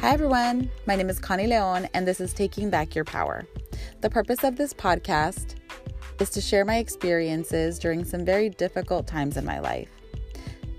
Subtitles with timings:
[0.00, 0.70] Hi, everyone.
[0.86, 3.44] My name is Connie Leon, and this is Taking Back Your Power.
[4.00, 5.56] The purpose of this podcast
[6.20, 9.90] is to share my experiences during some very difficult times in my life,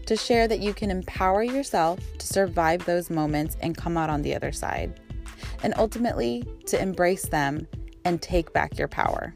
[0.06, 4.22] to share that you can empower yourself to survive those moments and come out on
[4.22, 5.02] the other side,
[5.64, 7.68] and ultimately to embrace them
[8.06, 9.34] and take back your power.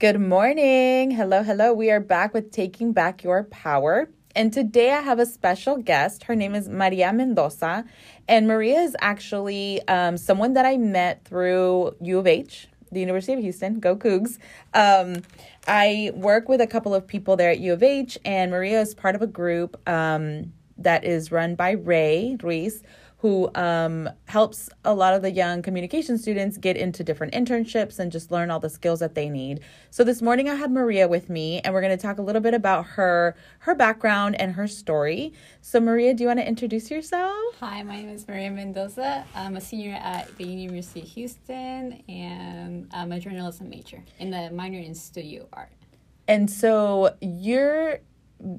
[0.00, 1.12] Good morning.
[1.12, 1.72] Hello, hello.
[1.72, 4.10] We are back with Taking Back Your Power.
[4.36, 6.24] And today I have a special guest.
[6.24, 7.84] Her name is Maria Mendoza.
[8.28, 13.32] And Maria is actually um, someone that I met through U of H, the University
[13.32, 13.80] of Houston.
[13.80, 14.38] Go Cougs.
[14.72, 15.22] Um,
[15.66, 18.94] I work with a couple of people there at U of H, and Maria is
[18.94, 22.82] part of a group um, that is run by Ray Ruiz,
[23.20, 28.10] who um, helps a lot of the young communication students get into different internships and
[28.10, 29.60] just learn all the skills that they need.
[29.90, 32.40] So this morning I had Maria with me, and we're going to talk a little
[32.40, 35.34] bit about her her background and her story.
[35.60, 37.36] So Maria, do you want to introduce yourself?
[37.60, 39.26] Hi, my name is Maria Mendoza.
[39.34, 44.50] I'm a senior at the University of Houston, and I'm a journalism major in the
[44.50, 45.72] minor in studio art.
[46.26, 47.98] And so you're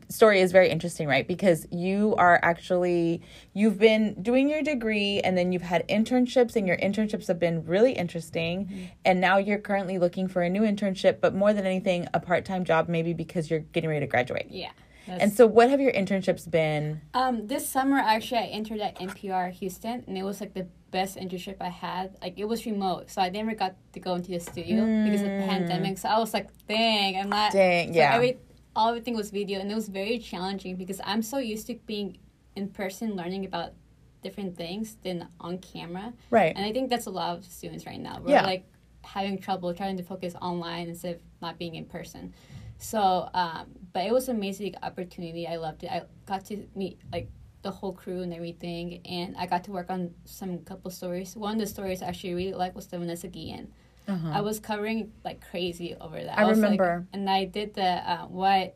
[0.09, 1.27] story is very interesting, right?
[1.27, 3.21] Because you are actually
[3.53, 7.65] you've been doing your degree and then you've had internships and your internships have been
[7.65, 8.85] really interesting mm-hmm.
[9.05, 12.63] and now you're currently looking for a new internship, but more than anything a part-time
[12.63, 14.47] job maybe because you're getting ready to graduate.
[14.49, 14.71] Yeah.
[15.07, 17.01] And so what have your internships been?
[17.13, 21.17] Um this summer actually I entered at NPR Houston and it was like the best
[21.17, 22.15] internship I had.
[22.21, 25.05] Like it was remote, so I never got to go into the studio mm.
[25.05, 25.97] because of the pandemic.
[25.97, 27.51] So I was like, dang, I'm not.
[27.51, 28.11] Dang, yeah.
[28.11, 31.67] So every all everything was video and it was very challenging because I'm so used
[31.67, 32.17] to being
[32.55, 33.73] in person learning about
[34.21, 36.13] different things than on camera.
[36.29, 36.53] Right.
[36.55, 38.19] And I think that's a lot of students right now.
[38.21, 38.43] We're yeah.
[38.43, 38.65] like
[39.03, 42.33] having trouble trying to focus online instead of not being in person.
[42.77, 45.47] So, um, but it was an amazing opportunity.
[45.47, 45.91] I loved it.
[45.91, 47.29] I got to meet like
[47.61, 51.35] the whole crew and everything, and I got to work on some couple stories.
[51.35, 53.71] One of the stories I actually really liked was the Vanessa Guillen
[54.11, 54.31] uh-huh.
[54.33, 56.37] I was covering like crazy over that.
[56.37, 56.97] I, I remember.
[56.99, 58.75] Like, and I did the uh, what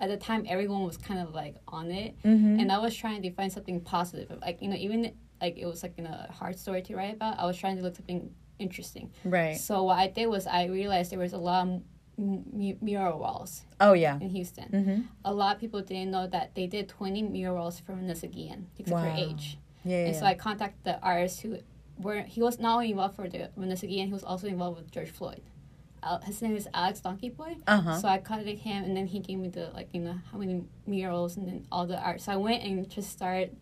[0.00, 2.60] at the time everyone was kind of like on it, mm-hmm.
[2.60, 4.30] and I was trying to find something positive.
[4.40, 7.38] Like you know, even like it was like in a hard story to write about.
[7.38, 9.12] I was trying to look something interesting.
[9.24, 9.56] Right.
[9.56, 11.82] So what I did was I realized there was a lot of
[12.18, 13.64] m- mural walls.
[13.80, 14.18] Oh yeah.
[14.20, 15.00] In Houston, mm-hmm.
[15.24, 18.92] a lot of people didn't know that they did twenty murals for Vanessa Guillen because
[18.92, 18.98] wow.
[18.98, 19.58] of her age.
[19.84, 20.06] Yeah.
[20.06, 20.20] And yeah.
[20.20, 21.58] so I contacted the artist who
[21.98, 24.90] where he was not only involved for the Vanessa Guillen, he was also involved with
[24.90, 25.42] George Floyd.
[26.02, 27.60] Uh, his name is Alex Donkeeboy.
[27.66, 27.98] Uh-huh.
[27.98, 30.64] So I contacted him, and then he gave me the like you know how many
[30.86, 32.20] murals and then all the art.
[32.20, 33.56] So I went and just started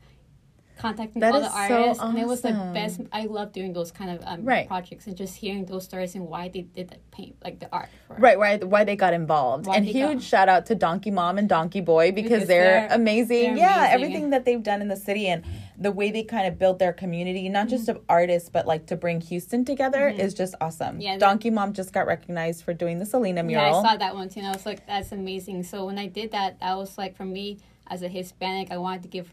[0.76, 2.10] contacting that all the artists, so awesome.
[2.10, 3.00] and it was the best.
[3.12, 4.68] I love doing those kind of um, right.
[4.68, 7.88] projects and just hearing those stories and why they did the paint, like the art.
[8.18, 11.48] right, why why they got involved, why and huge got, shout out to Donkeemom and
[11.48, 13.54] Donkeeboy because, because they're, they're, amazing.
[13.54, 13.94] They're yeah, amazing.
[13.94, 15.44] everything that they've done in the city and
[15.78, 17.98] the way they kind of built their community, not just mm-hmm.
[17.98, 20.20] of artists, but like to bring Houston together, mm-hmm.
[20.20, 21.00] is just awesome.
[21.00, 23.66] Yeah, Donkeemom just got recognized for doing the Selena mural.
[23.66, 25.62] Yeah, I saw that one too, and I was like, that's amazing.
[25.62, 27.58] So when I did that, that was like for me
[27.88, 29.32] as a Hispanic, I wanted to give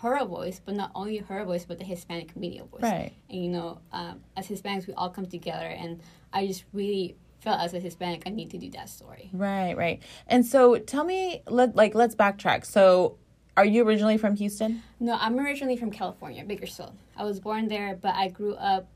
[0.00, 2.82] her voice, but not only her voice, but the Hispanic media voice.
[2.82, 3.12] Right.
[3.28, 6.00] And you know, um, as Hispanics, we all come together, and
[6.32, 9.30] I just really felt as a Hispanic, I need to do that story.
[9.32, 10.02] Right, right.
[10.26, 12.64] And so, tell me, let like let's backtrack.
[12.64, 13.18] So,
[13.56, 14.82] are you originally from Houston?
[14.98, 16.92] No, I'm originally from California, Bakersfield.
[17.16, 18.88] I was born there, but I grew up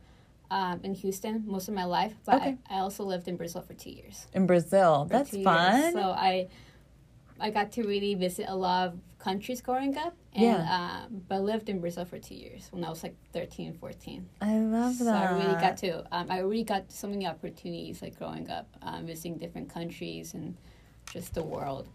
[0.51, 2.15] um, in Houston most of my life.
[2.25, 2.57] But okay.
[2.71, 4.27] I, I, also lived in Brazil for two years.
[4.33, 5.81] In Brazil, that's fun.
[5.81, 5.93] Years.
[5.95, 6.49] So I
[7.41, 10.15] I got to really visit a lot of countries growing up.
[10.35, 11.05] And, yeah.
[11.07, 14.29] Um, but lived in Brazil for two years when I was like 13, 14.
[14.41, 15.29] I love so that.
[15.29, 18.69] So I really got to, um, I really got so many opportunities like growing up,
[18.83, 20.57] um, visiting different countries and
[21.11, 21.89] just the world.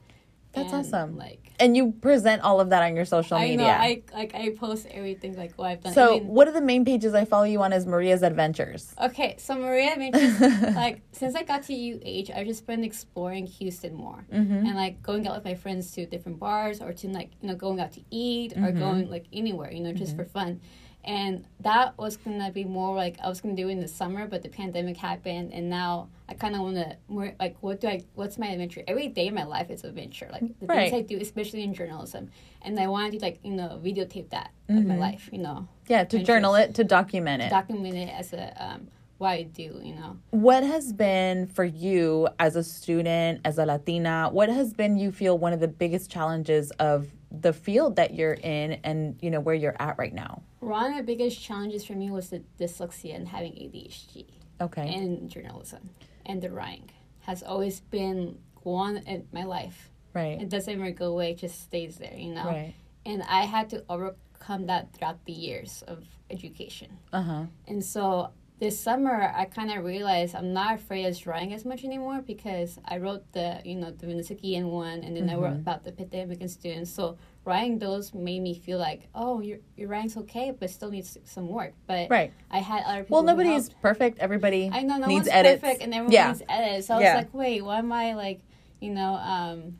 [0.53, 1.17] That's and, awesome.
[1.17, 3.57] Like, and you present all of that on your social I media.
[3.57, 5.93] Know, I like I post everything like what I've done.
[5.93, 7.71] So, I mean, what are the main pages I follow you on?
[7.71, 8.93] Is Maria's Adventures?
[8.99, 10.75] Okay, so Maria Adventures.
[10.75, 14.65] like since I got to UH, I've just been exploring Houston more mm-hmm.
[14.65, 17.55] and like going out with my friends to different bars or to like you know
[17.55, 18.79] going out to eat or mm-hmm.
[18.79, 20.23] going like anywhere you know just mm-hmm.
[20.23, 20.61] for fun
[21.03, 24.43] and that was gonna be more like I was gonna do in the summer, but
[24.43, 28.03] the pandemic happened, and now I kind of want to more like what do I?
[28.15, 28.83] What's my adventure?
[28.87, 30.29] Every day of my life is adventure.
[30.31, 30.91] Like the right.
[30.91, 32.29] things I do, especially in journalism,
[32.61, 34.77] and I wanted to like you know videotape that mm-hmm.
[34.77, 35.01] of my mm-hmm.
[35.01, 35.29] life.
[35.31, 35.67] You know.
[35.87, 37.49] Yeah, to journal it, to document it.
[37.49, 38.87] Document it as a um,
[39.19, 39.79] what I do.
[39.83, 40.17] You know.
[40.31, 44.29] What has been for you as a student, as a Latina?
[44.31, 48.33] What has been you feel one of the biggest challenges of the field that you're
[48.33, 51.93] in and you know where you're at right now one of the biggest challenges for
[51.93, 54.25] me was the dyslexia and having adhd
[54.59, 55.91] okay in journalism
[56.25, 56.89] and the writing
[57.19, 60.41] has always been one in my life Right.
[60.41, 62.45] It doesn't ever go away; it just stays there, you know.
[62.45, 62.73] Right.
[63.05, 66.97] And I had to overcome that throughout the years of education.
[67.13, 67.43] Uh huh.
[67.67, 71.83] And so this summer, I kind of realized I'm not afraid of drawing as much
[71.85, 75.53] anymore because I wrote the, you know, the Vanessa Guillen one, and then I wrote
[75.53, 75.61] Mhm.
[75.61, 76.91] about the pandemic and students.
[76.91, 81.17] So writing those made me feel like, oh, your your writing's okay, but still needs
[81.23, 81.73] some work.
[81.87, 82.33] But Right.
[82.51, 83.15] I had other people.
[83.15, 84.19] Well, nobody is perfect.
[84.19, 85.61] Everybody I know no needs one's edits.
[85.61, 86.27] perfect, and everyone Yeah.
[86.27, 86.87] needs edits.
[86.87, 87.15] So I Yeah.
[87.15, 88.41] was like, wait, why am I like,
[88.81, 89.79] you know, um,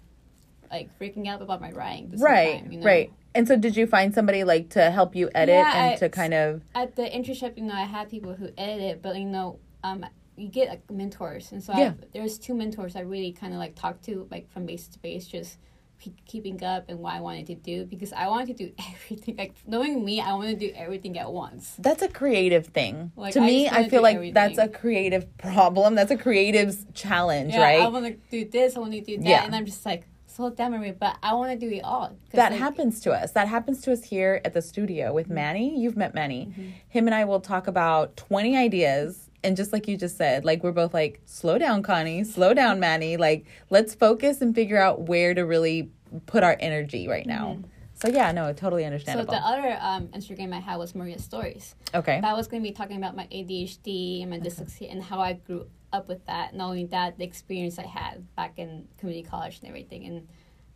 [0.72, 2.12] like freaking out about my writing?
[2.12, 2.62] This right.
[2.64, 2.86] Time, you know?
[2.86, 3.12] Right.
[3.40, 6.10] And so, did you find somebody like to help you edit Yeah, and I- to
[6.10, 6.62] kind of?
[6.76, 10.06] At the internship, you know, I had people who edit but you know, um,
[10.36, 11.94] you get like mentors, and so Yeah.
[12.02, 15.00] I, there's two mentors I really kind of like talk to, like from base to
[15.00, 15.58] base, just
[16.04, 19.38] pe- keeping up and what I wanted to do because I wanted to do everything.
[19.38, 21.76] Like knowing me, I want to do everything at once.
[21.80, 23.14] That's a creative thing.
[23.16, 25.96] Like, to I me, I feel like that's a creative problem.
[25.96, 27.82] That's a creative's challenge, Yeah, right?
[27.82, 28.76] I want to do this.
[28.76, 29.46] I want to do that, Yeah.
[29.46, 30.04] and I'm just like
[30.40, 30.94] slow down, Maria.
[30.94, 32.16] But I want to do it all.
[32.32, 33.32] that like, happens to us.
[33.34, 35.78] That happens to us here at the studio with Manny.
[35.80, 36.48] You've met Manny.
[36.48, 36.70] Mm-hmm.
[36.88, 39.30] Him and I will talk about 20 ideas.
[39.44, 42.80] And just like you just said, like we're both like, slow down, Connie, slow down,
[42.88, 43.18] Manny.
[43.18, 45.92] Like, let's focus and figure out where to really
[46.26, 47.60] put our energy right now.
[47.96, 49.12] So, yeah, no, totally Mm-hmm.
[49.12, 51.76] So the other um, Instagram I had was Maria's stories.
[51.94, 52.22] okay.
[52.22, 55.34] That was going to be talking about my ADHD and my dyslexia and how I
[55.34, 56.54] grew up with that.
[56.56, 60.28] Not only that, the experience I had back in community college and everything, and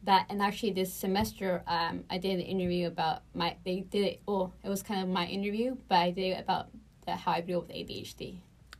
[0.04, 0.25] that.
[0.30, 3.56] And actually, this semester, um, I did an interview about my.
[3.65, 4.21] They did it.
[4.27, 6.68] Oh, it was kind of my interview, but I did it about
[7.06, 8.38] the, how I deal with ADHD.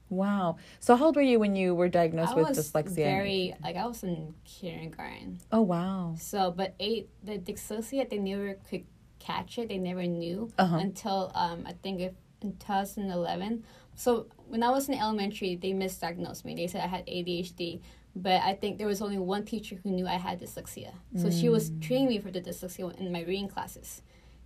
[0.10, 0.58] Wow.
[0.80, 2.96] So, how old were you when you were diagnosed I with was dyslexia?
[2.96, 5.40] very like I was in kindergarten.
[5.52, 6.16] oh, wow.
[6.20, 8.84] So, but eight the dyslexia they never could
[9.20, 9.70] catch it.
[9.70, 10.76] They never knew Uh-huh.
[10.78, 13.64] until um, I think if, in 2011.
[13.96, 16.54] So when I was in elementary, they misdiagnosed me.
[16.54, 17.82] They said I had ADHD,
[18.16, 20.92] but I think there was only one teacher who knew I had dyslexia.
[21.18, 21.82] So she was Mm.
[21.82, 24.04] treating me for the dyslexia in my reading classes.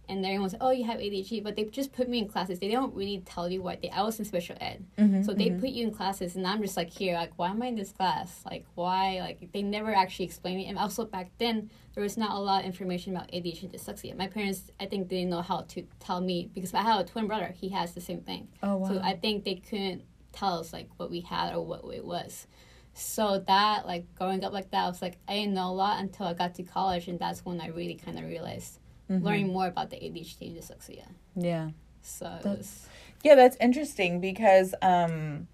[0.09, 2.59] And everyone said, "Oh, you have ADHD," but they just put me in classes.
[2.59, 3.89] They don't really tell you what they.
[3.89, 5.59] I was in special ed, Mhm, so they mhm.
[5.59, 7.91] put you in classes, and I'm just like here, like why am I in this
[7.91, 8.41] class?
[8.49, 9.19] Like why?
[9.19, 10.65] Like they never actually explained it.
[10.65, 14.15] And also back then, there was not a lot of information about ADHD and dyslexia.
[14.15, 17.27] My parents, I think, didn't know how to tell me because I have a twin
[17.27, 17.53] brother.
[17.59, 18.47] He has the same thing.
[18.63, 18.87] Oh, wow.
[18.87, 22.47] So I think they couldn't tell us like what we had or what it was.
[22.93, 25.99] So that like growing up like that, I was like I didn't know a lot
[25.99, 29.25] until I got to college, and that's when I really kind of realized Mm-hmm.
[29.25, 31.05] learning more about the ADHD and dyslexia.
[31.35, 31.69] yeah.
[32.01, 32.87] So That's-
[33.23, 35.47] Yeah, that's interesting because um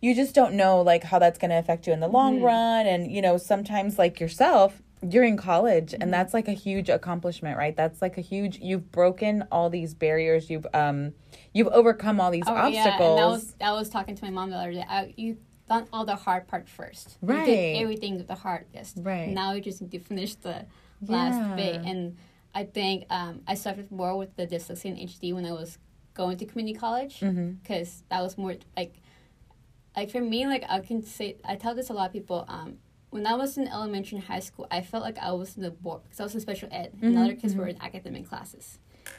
[0.00, 2.42] you just don't know like how that's going to affect you in the long Mhm.
[2.44, 6.02] run and you know sometimes like yourself you're in college Mm-hmm.
[6.02, 7.76] and that's like a huge accomplishment, right?
[7.76, 11.12] That's like a huge you've broken all these barriers, you've um
[11.52, 12.74] you've overcome all these Oh, obstacles.
[13.00, 14.84] Yeah, and I was I was talking to my mom the other day.
[14.88, 15.36] I, you
[15.68, 17.16] done all the hard part first.
[17.22, 17.46] You Right.
[17.46, 18.98] did everything the hardest.
[19.00, 19.28] Right.
[19.28, 20.66] Now you just need to finish the
[21.06, 21.76] last bit.
[21.84, 22.16] And
[22.54, 25.78] I think um, I suffered more with the dyslexia and HD when I was
[26.14, 27.20] going to community college
[27.62, 28.94] because that was more like
[29.96, 32.44] like for me like I can say I tell this a lot of people.
[32.48, 32.78] Um,
[33.10, 35.70] when I was in elementary and high school, I felt like I was in the
[35.70, 38.78] board because I was in special ed, and Mhm, other kids were in academic classes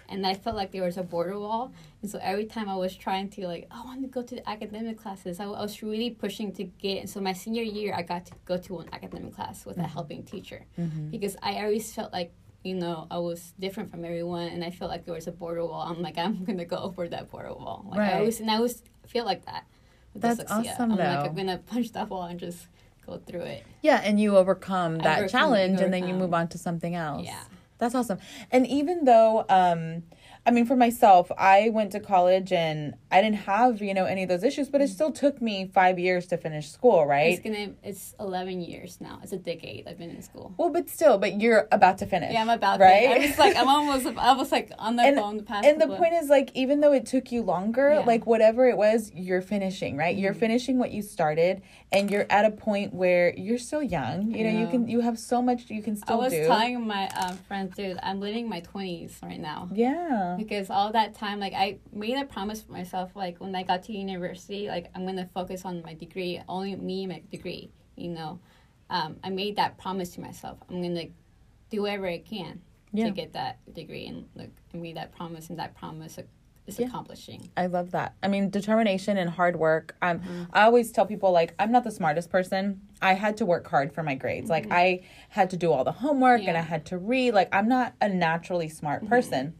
[0.09, 1.71] and I felt like there was a border wall.
[2.01, 4.49] And so every time I was trying to like, I want to go to the
[4.49, 6.97] academic classes, I, I was really pushing to get.
[7.01, 9.83] And so my senior year, I got to go to an academic class with a
[9.87, 11.09] helping teacher Mm-hmm.
[11.09, 12.33] because I always felt like
[12.65, 15.63] you know I was different from everyone, and I felt like there was a border
[15.63, 15.85] wall.
[15.87, 17.85] I'm like, I'm gonna go over that border wall.
[17.89, 18.13] Like Right.
[18.13, 19.65] I always and I always feel like that.
[20.13, 21.03] with That's awesome, I'm though.
[21.03, 22.67] like, I'm gonna punch that wall and just
[23.05, 23.63] go through it.
[23.83, 27.25] Yeah, and you overcome that overcome- challenge and then you move on to something else.
[27.25, 27.43] Yeah.
[27.77, 28.19] That's awesome.
[28.51, 30.03] And even though um
[30.47, 34.21] I mean for myself, I went to college and I didn't have, you know, any
[34.23, 37.33] of those issues, but it still took me 5 years to finish school, right?
[37.33, 37.73] It's gonna.
[37.83, 39.19] It's 11 years now.
[39.23, 40.53] It's a decade I've been in school.
[40.57, 42.31] well, but still, but you're about to finish.
[42.31, 43.07] Yeah, I'm about right?
[43.07, 43.15] right.
[43.15, 44.05] I'm just like I'm almost.
[44.05, 45.65] I was like on the and, phone the past.
[45.65, 47.99] and the point is like even though it took you longer Yeah.
[48.05, 50.39] like whatever it was you're finishing right you're Mhm.
[50.39, 51.61] finishing what you started
[51.95, 55.17] and you're at a point where you're still young you know you can you have
[55.17, 56.17] so much you can still.
[56.17, 56.21] Do.
[56.21, 59.69] I was do telling my um, friends, dude, I'm living my 20s right now.
[59.73, 63.63] yeah Because all that time, like I made a promise for myself, like when I
[63.63, 67.71] got to university, like I'm gonna focus on my degree, only me and my degree.
[67.95, 68.39] You know,
[68.89, 70.57] um, I made that promise to myself.
[70.69, 71.05] I'm gonna
[71.69, 72.61] do whatever I can
[72.91, 73.05] Yeah.
[73.05, 76.17] to get that degree, and like I made that promise, and that promise
[76.67, 76.87] is Yeah.
[76.87, 77.49] accomplishing.
[77.55, 78.15] I love that.
[78.23, 79.95] I mean, determination and hard work.
[80.01, 80.43] Um, Mm-hmm.
[80.53, 82.81] I always tell people like I'm not the smartest person.
[83.01, 84.49] I had to work hard for my grades.
[84.49, 86.69] Like I had to do all the homework and I Mm-hmm.
[86.69, 87.33] Had to read.
[87.33, 89.53] Like I'm not a naturally smart person.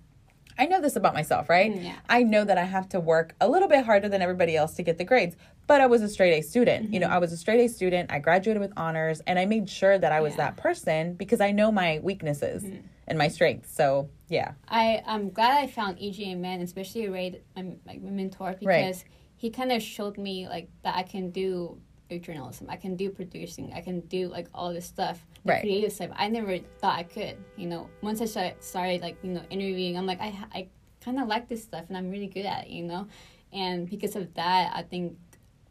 [0.58, 1.70] I know this about myself, right?
[1.74, 1.96] Mm, yeah.
[2.08, 4.84] I know that I have to work a little bit harder than everybody else to
[4.84, 5.36] get the grades.
[5.68, 6.94] But I was a straight A student.
[6.94, 7.16] You know, mm-hmm.
[7.16, 8.12] I was a straight A student.
[8.12, 10.46] I graduated with honors and I made sure that I was Yeah.
[10.46, 12.86] that person because I know my weaknesses mm-hmm.
[13.08, 13.74] and my strengths.
[13.74, 14.54] So, yeah.
[14.68, 19.06] I I'm glad I found EJ Man, especially Ray, my, my mentor, because
[19.38, 21.80] he kind of showed me like that I can do
[22.22, 25.62] journalism, I can do producing, I can do like all this stuff, the Right.
[25.62, 26.12] creative stuff.
[26.16, 27.38] I never thought I could.
[27.58, 30.68] You know, once I started, started like you know interviewing, I'm like I I
[31.02, 32.70] kind of like this stuff and I'm really good at it.
[32.70, 33.08] You know,
[33.52, 35.18] and because of that, I think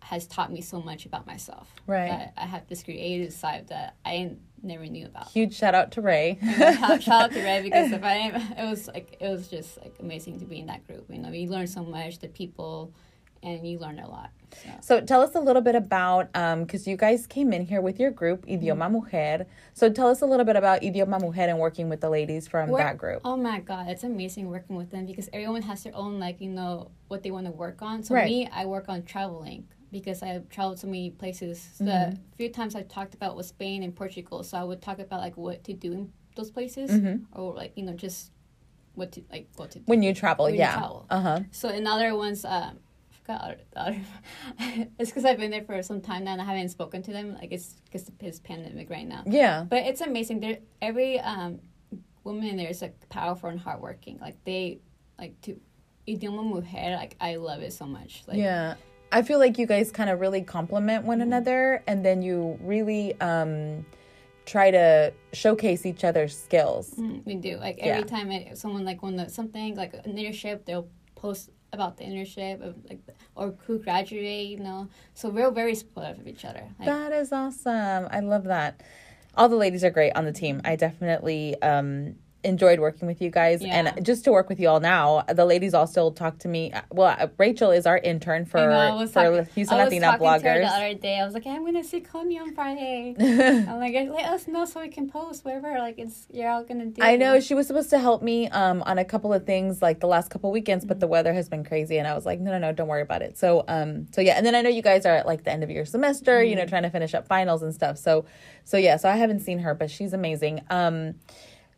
[0.04, 1.66] has taught me so much about myself.
[1.87, 2.08] Right.
[2.08, 5.28] That I have this creative side that I never knew about.
[5.28, 6.38] Huge shout out to Ray.
[6.58, 9.96] shout, shout out to Ray because if I it was like it was just like
[10.00, 11.06] amazing to be in that group.
[11.08, 12.92] You know, you learn so much, the people,
[13.42, 14.30] and you learn a lot.
[14.62, 14.70] So.
[14.82, 17.99] So tell us a little bit about um, because you guys came in here with
[17.99, 18.92] your group Idioma mm-hmm.
[18.92, 19.46] Mujer.
[19.73, 22.68] So tell us a little bit about Idioma Mujer and working with the ladies from
[22.68, 23.23] Work- that group.
[23.25, 26.50] Oh my god, it's amazing working with them because everyone has their own like you
[26.50, 28.02] know what they want to work on.
[28.02, 28.26] So Right.
[28.26, 31.57] me, I work on traveling because I have traveled so many places.
[31.79, 32.37] The Mm-hmm.
[32.37, 35.37] few times I talked about was Spain and Portugal, so I would talk about like
[35.37, 37.17] what to do in those places Mhm.
[37.33, 38.33] or like you know just
[38.99, 39.85] what to like what to do.
[39.87, 40.83] When you travel, When yeah.
[41.17, 41.41] Uh huh.
[41.53, 42.73] So in other ones, um,
[43.13, 44.01] I forgot other, other.
[44.99, 47.27] it's because I've been there for some time now and I haven't spoken to them.
[47.41, 49.23] Like it's because it's pandemic right now.
[49.41, 49.57] Yeah.
[49.73, 50.41] But it's amazing.
[50.41, 51.61] There, every um,
[52.25, 54.19] woman in there is like powerful and hardworking.
[54.27, 54.81] Like they,
[55.23, 55.51] like to
[56.09, 56.91] idioma mujer.
[57.03, 58.13] Like I love it so much.
[58.27, 58.75] Like yeah.
[59.18, 61.09] I feel like you guys kind of really complement Mm-hmm.
[61.14, 63.87] one another and then you really um,
[64.44, 66.90] try to showcase each other's skills.
[66.99, 67.56] mm, we do.
[67.56, 67.87] Like Yeah.
[67.94, 72.04] every time it, someone like won the, something like an internship, they'll post about the
[72.04, 73.00] internship of like
[73.37, 74.49] or who graduate.
[74.49, 76.64] You know, so we're very supportive of each other.
[76.78, 78.09] Like, That is awesome.
[78.11, 78.80] I love that.
[79.37, 80.61] All the ladies are great on the team.
[80.64, 83.63] I definitely um, enjoyed working with you guys.
[83.63, 83.93] Yeah.
[83.95, 86.73] And just to work with you all now, the ladies all still talk to me.
[86.93, 90.21] Well, uh, Rachel is our intern for, know, for talking- Houston I was Latina talking
[90.21, 90.61] to her bloggers.
[90.63, 91.19] the other day.
[91.19, 93.15] I was like, I'm gonna see Connie on Friday.
[93.69, 95.79] I'm like, let us know so we can post whatever.
[95.79, 97.03] Like it's you're all gonna do.
[97.03, 100.01] I know she was supposed to help me um, on a couple of things like
[100.01, 102.51] the last couple weekends, but the weather has been crazy, and I was like, no,
[102.51, 103.39] no, no, don't worry about it.
[103.39, 105.63] So, um, so yeah, and then I know you guys are at like the end
[105.63, 107.99] of your semester, you know, trying to finish up finals and stuff.
[107.99, 108.25] So,
[108.65, 110.61] so yeah, so I haven't seen her, but she's amazing.
[110.71, 111.15] Um,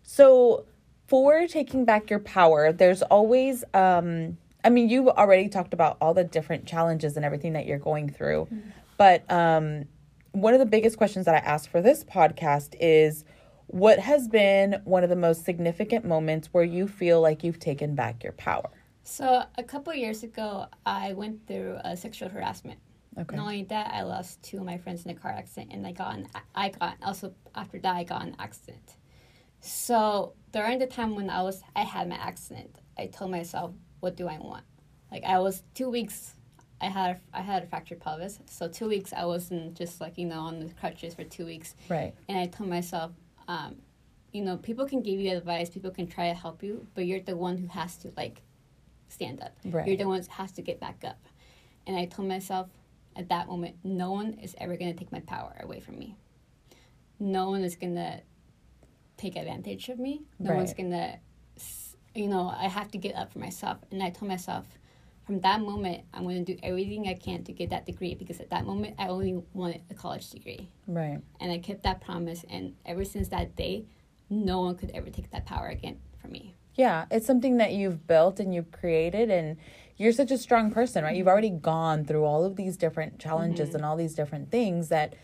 [0.08, 0.64] so
[1.08, 6.14] for taking back your power, there's always, um, I mean, you already talked about all
[6.14, 8.48] the different challenges and everything that you're going through,
[8.96, 9.84] but um,
[10.30, 13.24] one of the biggest questions that I ask for this podcast is
[13.66, 17.96] what has been one of the most significant moments where you feel like you've taken
[17.96, 18.70] back your power?
[19.02, 22.78] So a couple of years ago, I went through a sexual harassment.
[23.18, 23.34] Okay.
[23.34, 25.92] Not only that, I lost two of my friends in a car accident, and I
[25.92, 28.96] got an, I got also after that I got an accident.
[29.60, 34.16] So during the time when I was I had my accident, I told myself, "What
[34.16, 34.64] do I want?"
[35.10, 36.34] Like I was two weeks.
[36.80, 40.26] I had I had a fractured pelvis, so two weeks I wasn't just like you
[40.26, 42.14] know on the crutches for two weeks, Right.
[42.28, 43.12] and I told myself,
[43.48, 43.76] um,
[44.32, 47.20] you know, people can give you advice, people can try to help you, but you're
[47.20, 48.42] the one who has to like
[49.08, 49.56] stand up.
[49.64, 49.86] Right.
[49.86, 51.18] You're the one who has to get back up.
[51.86, 52.68] And I told myself
[53.14, 56.16] at that moment, no one is ever going to take my power away from me.
[57.18, 58.20] No one is going to
[59.16, 60.22] take advantage of me.
[60.38, 61.18] No one's going to,
[62.14, 63.78] you know, I have to get up for myself.
[63.90, 64.66] And I told myself,
[65.26, 68.50] from that moment, I'm to do everything I can to get that degree because at
[68.50, 70.70] that moment, I only wanted a college degree.
[70.86, 71.20] Right.
[71.40, 72.44] And I kept that promise.
[72.48, 73.86] And ever since that day,
[74.30, 76.54] no one could ever take that power again from me.
[76.76, 79.56] Yeah, it's something that you've built and you've created and
[79.96, 81.16] you're such a strong person, right?
[81.16, 81.32] You've mm-hmm.
[81.32, 83.76] already gone through all of these different challenges mm-hmm.
[83.76, 85.14] and all these different things that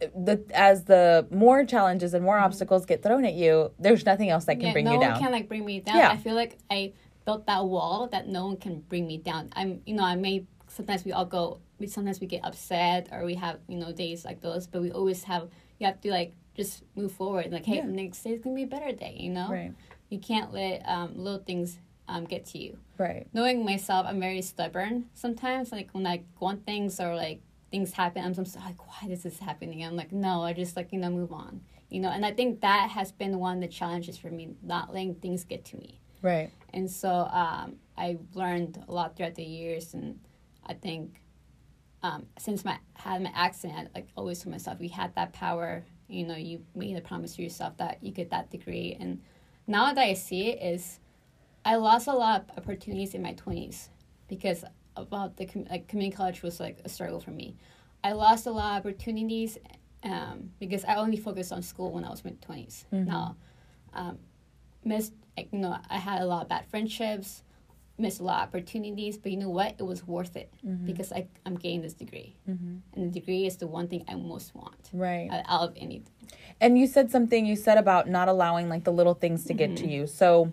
[0.00, 4.44] the as the more challenges and more obstacles get thrown at you, there's nothing else
[4.46, 5.08] that can bring no you down.
[5.10, 5.96] No one can like bring me down.
[5.96, 6.10] Yeah.
[6.10, 6.92] I feel like I
[7.24, 9.50] built that wall that no one can bring me down.
[9.54, 11.60] I'm, you know, I may sometimes we all go.
[11.78, 14.90] We sometimes we get upset or we have you know days like those, but we
[14.90, 15.48] always have.
[15.78, 17.50] You have to like just move forward.
[17.50, 17.86] Like, hey, Yeah.
[17.86, 19.16] next day is gonna be a better day.
[19.18, 19.72] You know, Right.
[20.08, 22.78] you can't let um, little things um, get to you.
[22.98, 23.26] Right.
[23.32, 25.72] Knowing myself, I'm very stubborn sometimes.
[25.72, 27.40] Like when I want things or like
[27.74, 29.84] things happen, I'm just like, why is this happening?
[29.84, 31.60] I'm like, no, I just like you know move on.
[31.90, 34.94] You know, and I think that has been one of the challenges for me, not
[34.94, 35.98] letting things get to me.
[36.22, 36.52] Right.
[36.72, 40.20] And so um, I learned a lot throughout the years, and
[40.64, 41.20] I think
[42.04, 45.84] um, since my had my accident, I like always told myself, you had that power.
[46.06, 49.20] You know, you made a promise to yourself that you get that degree, and
[49.66, 51.00] now that I see it, is
[51.64, 53.88] I lost a lot of opportunities in my twenties
[54.28, 54.64] because
[54.96, 57.56] about the com- like community college was like a struggle for me.
[58.02, 59.58] I lost a lot of opportunities
[60.02, 63.36] um, because I only focused on school when I was mid 20s Now,
[63.94, 64.18] um,
[64.84, 67.42] missed like, you know I had a lot of bad friendships.
[67.96, 69.74] missed a lot of opportunities, but you know what?
[69.78, 70.84] It was worth it Mm-hmm.
[70.86, 72.34] because I, I'm getting this degree.
[72.46, 75.28] And the degree is the one thing I most want Right.
[75.30, 76.10] out out of anything.
[76.60, 79.76] And you said something you said about not allowing like the little things to get
[79.78, 80.06] to you.
[80.06, 80.50] So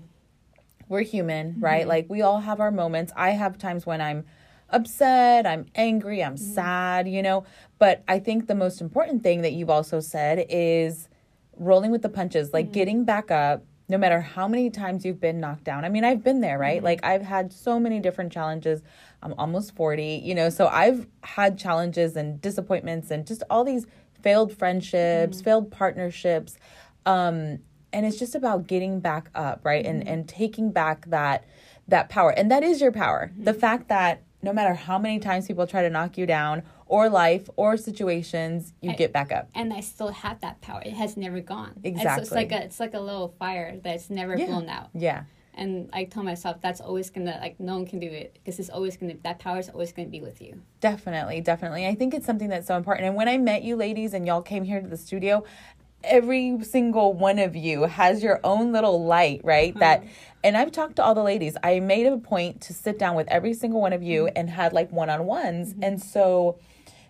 [0.91, 1.81] we're human, right?
[1.81, 1.89] Mm-hmm.
[1.89, 3.13] Like we all have our moments.
[3.15, 4.25] I have times when I'm
[4.69, 6.53] upset, I'm angry, I'm mm-hmm.
[6.53, 7.45] sad, you know.
[7.79, 11.07] But I think the most important thing that you've also said is
[11.55, 12.73] rolling with the punches, like mm-hmm.
[12.73, 15.83] getting back up no matter how many times you've been knocked down.
[15.83, 16.81] I mean, I've been there, right?
[16.83, 18.81] Like I've had so many different challenges.
[19.21, 23.85] I'm almost 40, you know, so I've had challenges and disappointments and just all these
[24.21, 26.57] failed friendships, failed partnerships.
[27.05, 27.59] Um
[27.93, 29.85] and it's just about getting back up, right?
[29.85, 30.13] And mm-hmm.
[30.13, 31.45] and taking back that
[31.87, 32.31] that power.
[32.31, 33.31] And that is your power.
[33.33, 33.43] Mm-hmm.
[33.43, 37.09] The fact that no matter how many times people try to knock you down or
[37.09, 39.49] life or situations, you get back up.
[39.53, 40.81] And I still have that power.
[40.83, 41.73] It has never gone.
[41.83, 42.23] It's, Exactly.
[42.23, 44.47] it's like a it's like a little fire that's never Yeah.
[44.47, 44.89] blown out.
[44.93, 45.23] Yeah.
[45.53, 48.69] And I told myself that's always gonna like no one can do it because it's
[48.69, 50.61] always gonna that power is always gonna be with you.
[50.79, 51.85] Definitely, definitely.
[51.85, 53.07] I think it's something that's so important.
[53.07, 55.43] And when I met you ladies and y'all came here to the studio,
[56.03, 59.77] every single one of you has your own little light, right?
[59.79, 60.09] That mm-hmm.
[60.43, 61.55] and I've talked to all the ladies.
[61.63, 64.37] I made a point to sit down with every single one of you mm-hmm.
[64.37, 65.73] and had like one-on-ones.
[65.73, 65.83] Mm-hmm.
[65.83, 66.59] And so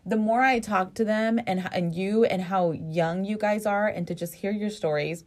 [0.05, 3.88] the more I talk to them and and you and how young you guys are
[3.88, 5.24] and to just hear your stories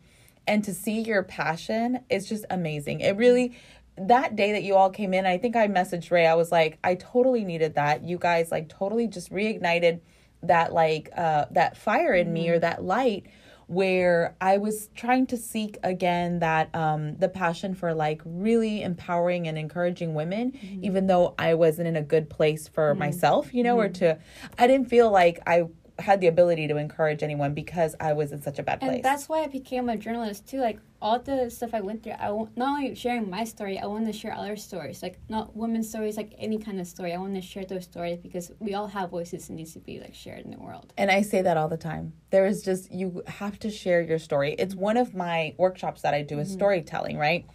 [0.46, 3.00] and to see your passion is just amazing.
[3.00, 3.56] It really
[3.96, 6.26] that day that you all came in, I think I messaged Ray.
[6.26, 8.02] I was like, I totally needed that.
[8.02, 10.00] You guys like totally just reignited
[10.42, 13.26] that like uh that fire in me or that light
[13.66, 19.48] where I was trying to seek again that um the passion for like really empowering
[19.48, 20.84] and encouraging women mm-hmm.
[20.84, 23.00] even though I wasn't in a good place for mm-hmm.
[23.00, 24.16] myself, you know, or mm-hmm.
[24.16, 24.18] to
[24.58, 25.64] I didn't feel like I
[25.98, 28.96] had the ability to encourage anyone because I was in such a bad place.
[28.96, 30.60] And that's why I became a journalist too.
[30.60, 33.86] Like all the stuff I went through, I w- not only sharing my story, I
[33.86, 37.12] want to share other stories, like not women's stories, like any kind of story.
[37.12, 40.00] I want to share those stories because we all have voices and needs to be
[40.00, 40.92] like shared in the world.
[40.96, 42.14] And I say that all the time.
[42.30, 44.54] There is just, you have to share your story.
[44.58, 46.56] It's one of my workshops that I do is mm-hmm.
[46.56, 47.46] storytelling, right?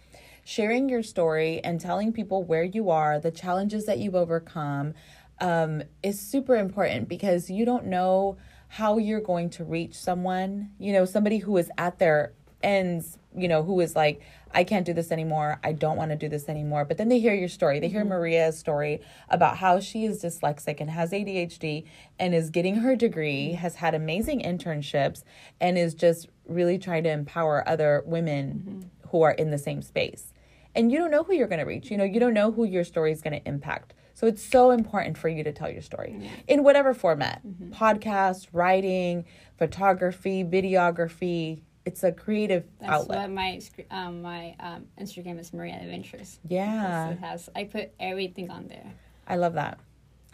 [0.44, 4.94] Sharing your story and telling people where you are, the challenges that you've overcome
[5.40, 8.36] um, is super important because you don't know
[8.68, 13.48] how you're going to reach someone, you know, somebody who is at their ends, you
[13.48, 14.20] know, who is like,
[14.52, 15.60] I can't do this anymore.
[15.62, 16.84] I don't want to do this anymore.
[16.84, 17.80] But then they hear your story.
[17.80, 18.10] They hear mm-hmm.
[18.10, 21.84] Maria's story about how she is dyslexic and has ADHD
[22.18, 23.58] and is getting her degree, mm-hmm.
[23.58, 25.22] has had amazing internships,
[25.60, 29.08] and is just really trying to empower other women mm-hmm.
[29.08, 30.32] who are in the same space.
[30.74, 31.90] And you don't know who you're going to reach.
[31.90, 33.94] You know, you don't know who your story is going to impact.
[34.20, 39.24] So it's so important for you to tell your story in whatever format podcast, writing,
[39.56, 41.62] photography, videography.
[41.86, 43.18] It's a creative That's outlet.
[43.20, 46.38] what my um, my um, Instagram is Maria Adventures.
[46.46, 47.12] Yeah.
[47.12, 48.92] It has I put everything on there.
[49.26, 49.78] I love that.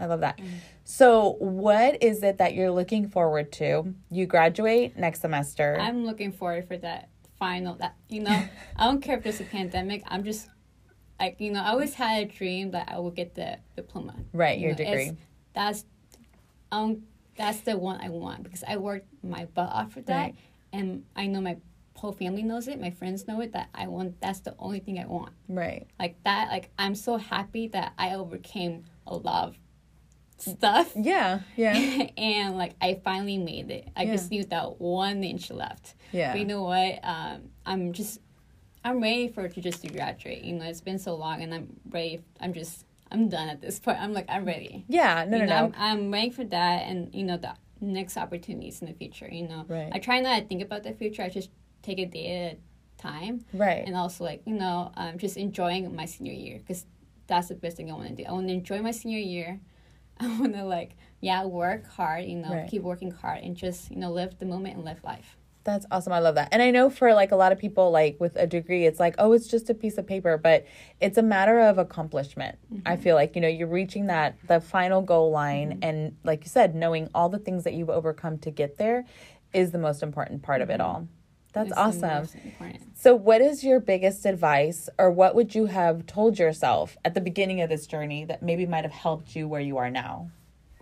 [0.01, 0.41] I love that.
[0.83, 3.95] So, what is it that you're looking forward to?
[4.11, 5.79] You graduate next semester.
[5.81, 7.77] I'm looking forward for that final.
[7.77, 10.03] That you know, I don't care if there's a pandemic.
[10.09, 10.49] I'm just
[11.21, 14.15] like you know, I always had a dream that I would get the diploma.
[14.33, 15.13] right, You your know, degree.
[15.55, 15.85] That's
[16.73, 17.03] um
[17.37, 20.35] that's the one I want because I worked my butt off for that, Right.
[20.73, 21.57] and I know my
[21.97, 22.81] whole family knows it.
[22.81, 23.53] My friends know it.
[23.53, 24.21] That I want.
[24.21, 25.33] That's the only thing I want.
[25.49, 25.87] Right.
[25.99, 26.49] Like that.
[26.51, 29.59] Like I'm so happy that I overcame a lot of
[30.39, 30.93] stuff.
[30.95, 31.41] Yeah.
[31.57, 31.75] Yeah.
[32.19, 33.89] and like I finally made it.
[33.97, 34.13] I Yeah.
[34.17, 35.95] just need that one inch left.
[36.13, 36.33] Yeah.
[36.33, 36.99] But you know what?
[37.03, 38.21] Um, I'm just
[38.87, 40.45] I'm ready for to just to graduate.
[40.45, 42.21] You know, it's been so long, and I'm ready.
[42.41, 43.99] I'm just I'm done at this point.
[44.01, 44.85] I'm like I'm ready.
[44.87, 45.25] Yeah.
[45.29, 45.73] No, no, know, no.
[45.77, 49.29] I'm, I'm ready for that, and you know the next opportunities in the future.
[49.31, 49.91] You know, Right.
[49.93, 51.23] I try not to think about the future.
[51.23, 51.51] I just
[51.83, 53.83] take a day at a time, Right.
[53.85, 56.87] and also like you know, um, just enjoying my senior year because
[57.27, 58.25] that's the best thing I want to do.
[58.29, 59.59] I want to enjoy my senior year.
[60.21, 62.25] I want to like yeah work hard.
[62.27, 62.71] You know, Right.
[62.71, 65.37] keep working hard and just you know live the moment and live life.
[65.67, 66.13] That's awesome.
[66.13, 66.49] I love that.
[66.53, 69.17] And I know for like a lot of people, like with a degree, it's like,
[69.19, 70.65] oh, it's just a piece of paper, but
[71.01, 72.57] it's a matter of accomplishment.
[72.87, 73.03] I mm-hmm.
[73.03, 75.73] feel like, you know, you're reaching that, the final goal line.
[75.73, 75.83] Mm-hmm.
[75.83, 79.07] And like you said, knowing all the things that you've overcome to get there
[79.53, 80.83] is the most important part of it mm-hmm.
[80.83, 81.09] all.
[81.53, 82.29] That's It's awesome.
[82.95, 87.21] So, what is your biggest advice, or what would you have told yourself at the
[87.21, 90.31] beginning of this journey that maybe might have helped you where you are now?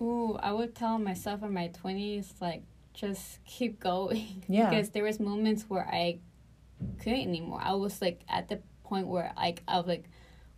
[0.00, 2.64] Ooh, I would tell myself in my twenties, like,
[2.94, 4.42] just keep going.
[4.48, 4.70] Yeah.
[4.70, 6.18] Because there was moments where I
[6.98, 7.60] couldn't anymore.
[7.62, 10.04] I was like at the point where like I was like,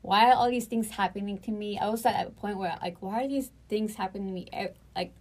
[0.02, 1.78] why are all these things happening to me?
[1.78, 4.48] I was at a point where like, why are these things happening to me?
[4.94, 5.12] Like,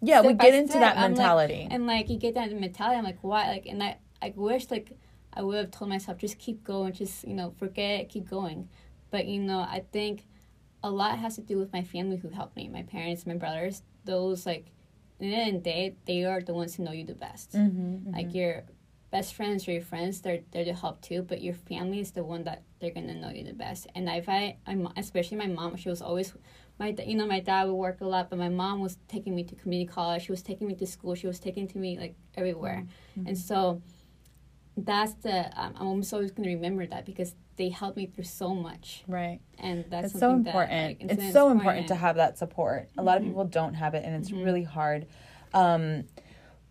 [0.00, 0.80] Yeah, we get into step.
[0.82, 1.68] that I'm like- mentality.
[1.70, 2.98] and like you get that mentality.
[2.98, 3.48] I'm like, why?
[3.48, 4.92] Like, and I I wish like
[5.32, 8.68] I would have told myself just keep going, just you know forget it, keep going.
[9.10, 10.26] But you know, I think
[10.82, 13.82] a lot has to do with my family who helped me, my parents, my brothers.
[14.04, 14.66] Those like,
[15.20, 17.52] the end of the day, they are the ones who know you the best.
[17.52, 18.64] Mm-hmm, Like your
[19.10, 21.22] best friends or your friends, they're they're to help too.
[21.22, 23.86] But your family is the one that they're gonna know you the best.
[23.94, 26.34] And if I, I'm especially my mom, she was always
[26.78, 29.44] my you know my dad would work a lot, but my mom was taking me
[29.44, 30.24] to community college.
[30.24, 31.14] She was taking me to school.
[31.14, 32.86] She was taking to me like everywhere,
[33.28, 33.80] and so
[34.76, 38.54] that's the um, I'm almost always gonna remember that because they helped me through so
[38.54, 39.40] much, Right.
[39.58, 40.82] and that's so something that, important.
[41.00, 42.88] like, it's it's so important to have that support.
[42.98, 43.26] A lot of Mhm.
[43.28, 44.44] people don't have it, and it's Mhm.
[44.44, 45.06] really hard.
[45.52, 46.04] Um,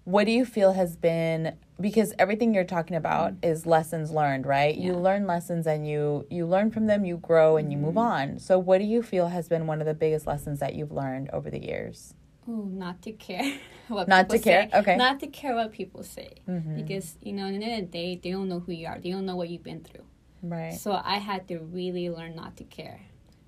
[0.03, 4.75] what do you feel has been because everything you're talking about is lessons learned, right?
[4.75, 5.01] You Mm-hmm.
[5.01, 8.33] Learn lessons and you you learn from them, you grow and you move Mm-hmm.
[8.33, 8.39] on.
[8.39, 11.29] So what do you feel has been one of the biggest lessons that you've learned
[11.31, 12.13] over the years?
[12.47, 14.69] Ooh, not to care what Not people to care?
[14.71, 14.79] say.
[14.79, 14.95] Okay.
[14.97, 16.35] Not to care what people say.
[16.47, 16.75] Mhm.
[16.75, 18.99] Because, you know, in the end of the day, they don't know who you are.
[18.99, 20.05] They don't know what you've been through.
[20.41, 20.73] Right.
[20.73, 22.99] So I had to really learn not to care.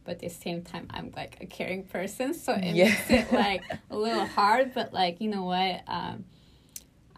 [0.05, 2.34] But at the same time, I'm like a caring person.
[2.34, 2.86] So it Yeah.
[2.86, 4.73] makes it like a little hard.
[4.73, 5.81] But like, you know what?
[5.88, 6.25] Um,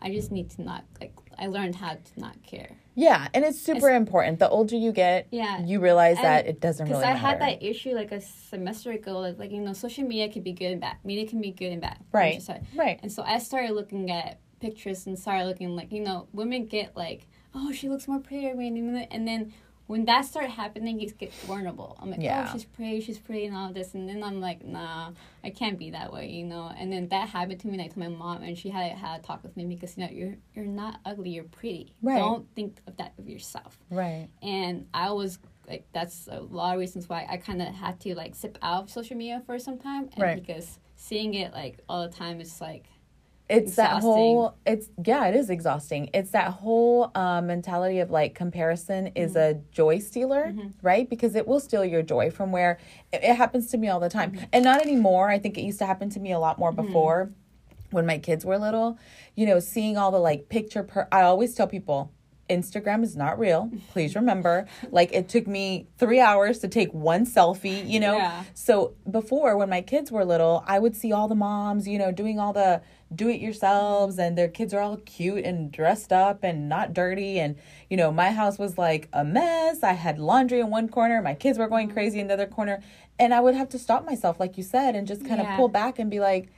[0.02, 2.70] I just need to not, like, I learned how to not care.
[2.96, 4.40] Yeah, and it's super important.
[4.40, 5.64] The older you get, Yeah.
[5.64, 7.00] you realize And- that it doesn't really.
[7.02, 9.20] Because I had that issue like a semester ago.
[9.20, 10.98] Like, like, you know, social media can be good and bad.
[11.04, 11.98] Media can be good and bad.
[12.12, 12.34] Right.
[12.34, 13.00] Which is like- Right.
[13.04, 16.98] And so I started looking at pictures and started looking like, you know, women get
[16.98, 18.48] like, oh, she looks more pretty.
[18.48, 19.54] And then
[19.88, 21.98] when that started happening, it gets vulnerable.
[22.00, 22.48] I'm like, oh, Yeah.
[22.48, 23.94] oh, she's pretty, she's pretty, and all this.
[23.94, 25.12] And then I'm like, nah,
[25.44, 26.72] I can't be that way, you know.
[26.78, 27.78] And then that happened to me.
[27.78, 30.12] like to my mom, and she had had a talk with me because you know
[30.12, 31.94] you're you're not ugly, you're pretty.
[32.02, 32.18] Right.
[32.20, 33.80] Don't think of that of yourself.
[33.90, 34.28] Right.
[34.42, 38.16] And I was like, that's a lot of reasons why I kind of had to
[38.16, 40.36] like sip out of social media for some time, and Right.
[40.42, 42.86] because seeing it like all the time is like
[43.50, 48.36] it's that whole it's yeah it is exhausting it's that whole uh, mentality of like
[48.36, 49.58] comparison is Mm-hmm.
[49.58, 52.78] a joy stealer right because it will steal your joy from where
[53.14, 55.80] it, it happens to me all the time and not anymore i think it used
[55.80, 57.32] to happen to me a lot more before
[57.92, 58.98] when my kids were little
[59.36, 62.12] you know seeing all the like picture per i always tell people
[62.50, 63.70] Instagram is not real.
[63.92, 64.68] Please remember.
[64.92, 68.16] like it took me three hours to take one selfie, you know?
[68.16, 68.44] Yeah.
[68.54, 72.10] So before, when my kids were little, I would see all the moms, you know,
[72.14, 72.82] doing all the
[73.14, 77.40] do it yourselves, and their kids are all cute and dressed up and not dirty.
[77.40, 77.56] And,
[77.90, 79.84] you know, my house was like a mess.
[79.84, 81.96] I had laundry in one corner, my kids were going mm-hmm.
[81.96, 82.82] crazy in the other corner.
[83.20, 85.70] And I would have to stop myself, like you said, and just kind of pull
[85.70, 86.50] back and be like,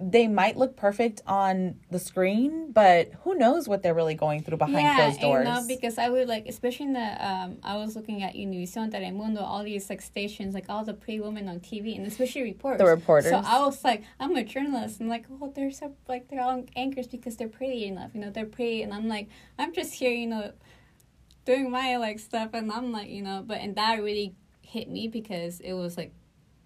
[0.00, 4.56] they might look perfect on the screen, but who knows what they're really going through
[4.56, 5.46] behind closed doors.
[5.46, 8.92] You know, because I would like, especially in the, um, I was looking at Univision,
[8.92, 12.78] Telemundo, all these like stations, like all the pretty women on TV, and especially reporters.
[12.78, 13.32] The reporters.
[13.32, 16.64] So I was like, I'm a journalist, and like, oh, they're so like they're all
[16.76, 19.28] anchors because they're pretty enough, you know, they're pretty, and I'm like,
[19.58, 20.52] I'm just here, you know,
[21.44, 25.08] doing my like stuff, and I'm like, you know, but and that really hit me
[25.08, 26.12] because it was like,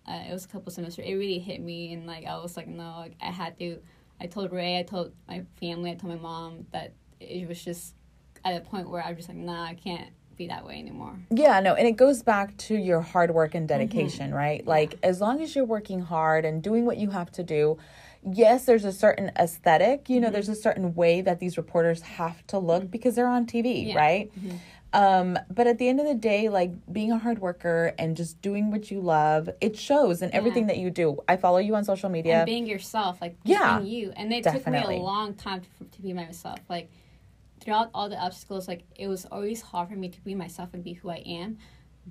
[0.08, 1.04] uh, it was a couple semesters.
[1.06, 3.78] It really hit me, and like I was like, no, like, I had to.
[4.20, 7.94] I told Ray, I told my family, I told my mom that it was just
[8.44, 11.18] at a point where I was just like, nah, I can't be that way anymore.
[11.30, 13.78] Yeah, no, and it goes back to your hard work and mm-hmm.
[13.78, 14.66] dedication, right?
[14.66, 17.78] Like as long as you're working hard and doing what you have to do,
[18.28, 20.34] yes, there's a certain aesthetic, you know, mm-hmm.
[20.34, 22.90] there's a certain way that these reporters have to look mm-hmm.
[22.90, 23.96] because they're on TV, Yeah.
[23.96, 24.32] right?
[24.92, 28.42] Um, but at the end of the day, like being a hard worker and just
[28.42, 31.18] doing what you love, it shows in everything that you do.
[31.26, 32.38] I follow you on social media.
[32.38, 34.12] And being yourself, like just Yeah, being you.
[34.16, 36.58] And it took me a long time to, to be myself.
[36.68, 36.90] Like
[37.60, 40.84] throughout all the obstacles, like it was always hard for me to be myself and
[40.84, 41.58] be who I am.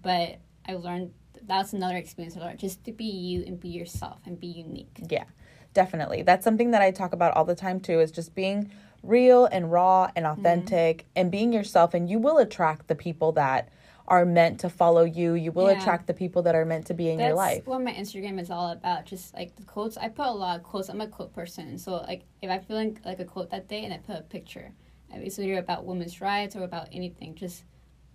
[0.01, 1.13] But I learned
[1.43, 5.01] that's another experience I learned just to be you and be yourself and be unique.
[5.09, 5.25] Yeah,
[5.73, 6.23] definitely.
[6.23, 8.71] That's something that I talk about all the time too is just being
[9.03, 10.39] real and raw and mm-hmm.
[10.39, 13.69] authentic and being yourself and you will attract the people that
[14.07, 15.35] are meant to follow you.
[15.35, 15.79] You will Yeah.
[15.79, 17.65] attract the people that are meant to be in That's your life.
[17.65, 19.05] what my Instagram is all about.
[19.05, 20.89] Just like the quotes, I put a lot of quotes.
[20.89, 23.85] I'm a quote person, so like if I feel like, like a quote that day,
[23.85, 24.73] and I put a picture,
[25.09, 27.63] it's either about women's rights or about anything, just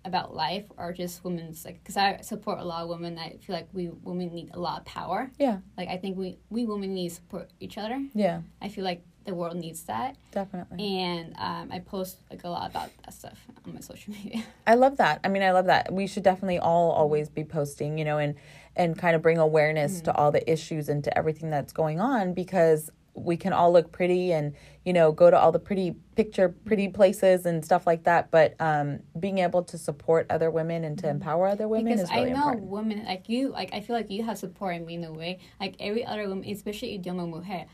[0.05, 1.81] about life or just women's like.
[1.81, 3.17] Because I support a lot of women.
[3.17, 5.31] I feel like we women need a lot of power.
[5.39, 5.59] Yeah.
[5.77, 8.05] Like I think we we women need to support each other.
[8.13, 10.99] Yeah, I feel like the world needs that, definitely.
[10.99, 14.43] and um, I post like a lot about that stuff on my social media.
[14.67, 15.19] I love that.
[15.23, 15.93] I mean, I love that.
[15.93, 18.35] We should definitely all always be posting, you know, and
[18.75, 22.33] and kind of bring awareness to all the issues and to everything that's going on
[22.33, 24.53] because we can all look pretty and
[24.85, 28.53] you know go to all the pretty picture pretty places and stuff like that but
[28.59, 32.29] um being able to support other women and to empower other women because is really
[32.29, 34.95] I know important women like you, like I feel like you have support in me
[34.95, 35.39] in a way.
[35.59, 37.65] Like every other woman, especially idioma mujer,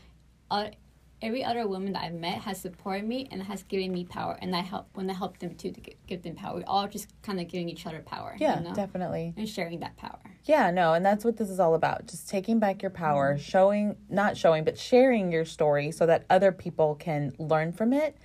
[0.50, 0.68] uh,
[1.22, 4.54] every other woman that I've met has supported me and has given me power, and
[4.54, 6.56] I help when I help them too to give them power.
[6.56, 8.36] We're all just kind of giving each other power.
[8.38, 8.74] Yeah, you know?
[8.74, 9.34] definitely.
[9.36, 10.18] and sharing that power.
[10.44, 12.06] Yeah, no, and that's what this is all about.
[12.06, 13.42] Just taking back your power, mm-hmm.
[13.42, 18.18] showing, not showing, but sharing your story so that other people can learn from it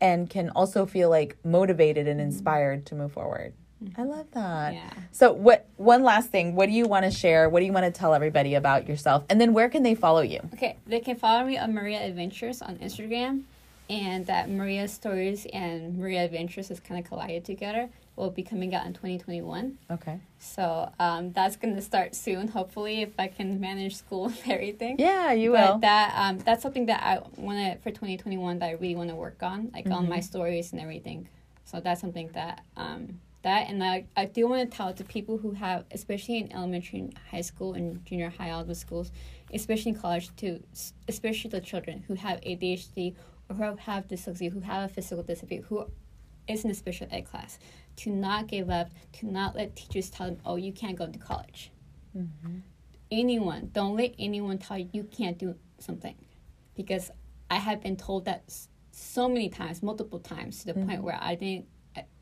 [0.00, 2.28] and can also feel like motivated and mm-hmm.
[2.28, 3.54] inspired to move forward.
[3.96, 4.74] I love that.
[4.74, 4.90] Yeah.
[5.12, 7.48] So, what one last thing, what do you want to share?
[7.48, 9.24] What do you want to tell everybody about yourself?
[9.28, 10.40] And then where can they follow you?
[10.54, 13.42] Okay, they can follow me on Maria Adventures on Instagram,
[13.90, 17.90] and that Maria Stories and Maria Adventures is kind of collided together.
[18.16, 19.76] Will be coming out in 2021.
[19.90, 20.18] Okay.
[20.38, 22.48] So um, that's gonna start soon.
[22.48, 24.96] Hopefully, if I can manage school and everything.
[24.98, 25.78] Yeah, you but will.
[25.80, 29.14] that um, that's something that I want to for 2021 that I really want to
[29.16, 30.08] work on, like on Mm-hmm.
[30.08, 31.28] my stories and everything.
[31.66, 35.38] So that's something that um, that and I, I do want to tell to people
[35.38, 39.12] who have, especially in elementary and high school and junior high all the schools,
[39.54, 43.14] especially in college too, s- especially the children who have ADHD
[43.48, 45.86] or who have dyslexia, who have a physical disability, who
[46.48, 47.58] is in a special ed class,
[47.96, 51.18] to not give up, to not let teachers tell them, oh, you can't go to
[51.18, 51.70] college.
[52.16, 52.58] Mm-hmm.
[53.10, 56.16] Anyone, don't let anyone tell you you can't do something,
[56.74, 57.10] because
[57.48, 58.42] I have been told that
[58.90, 61.02] so many times, multiple times, to the point mm-hmm.
[61.02, 61.66] where I didn't,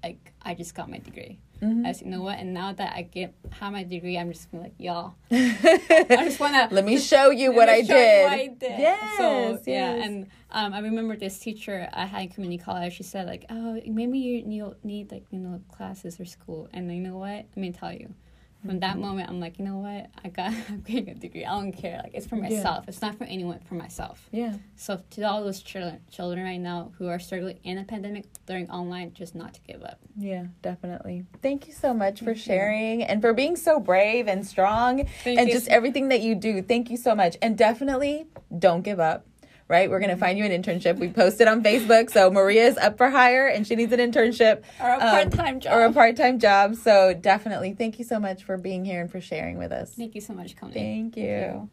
[0.04, 1.38] like, I just got my degree.
[1.86, 2.38] I said, you know what?
[2.40, 5.14] And now that I get have my degree, I'm just like, y'all.
[5.30, 8.22] I just wanna Let me just- show you what I show did.
[8.24, 8.78] what I did.
[8.86, 9.26] Yes, So
[9.66, 12.92] yeah, and um, I remember this teacher I had in community college.
[12.98, 16.92] She said like, "Oh, maybe you need, need like you know classes or school." And
[16.94, 17.40] you know what?
[17.54, 18.12] Let me tell you.
[18.64, 19.00] From that Mm-hmm.
[19.03, 20.11] moment, I'm like, you know what?
[20.24, 21.44] I got I'm getting a degree.
[21.44, 22.00] I don't care.
[22.03, 22.42] Like it's for Yeah.
[22.42, 22.88] myself.
[22.88, 23.61] It's not for anyone.
[23.68, 24.27] For myself.
[24.33, 24.55] Yeah.
[24.77, 28.70] So to all those children, children right now who are struggling in a pandemic, learning
[28.70, 29.98] online, just not to give up.
[30.16, 31.24] Yeah, definitely.
[31.42, 35.48] Thank you so much for sharing and for being so brave and strong Thank and
[35.48, 35.55] you.
[35.55, 36.62] just everything that you do.
[36.62, 37.37] Thank you so much.
[37.42, 38.27] And definitely
[38.59, 39.27] don't give up.
[39.66, 39.90] Right?
[39.90, 40.98] We're going to find you an internship.
[40.98, 42.11] We posted on Facebook.
[42.11, 45.61] So Maria is up for hire and she needs an internship Or a um, part-time
[45.61, 45.72] job.
[45.72, 46.77] Or a part-time job.
[46.77, 49.92] So definitely thank you so much for being here and for sharing with us.
[49.94, 50.74] Thank you so much, Connie.
[50.74, 51.70] Thank you.